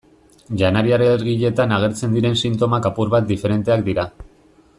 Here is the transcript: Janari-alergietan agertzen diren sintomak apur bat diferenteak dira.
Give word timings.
Janari-alergietan 0.61 1.75
agertzen 1.77 2.17
diren 2.19 2.41
sintomak 2.45 2.89
apur 2.93 3.13
bat 3.17 3.31
diferenteak 3.35 3.87
dira. 3.93 4.09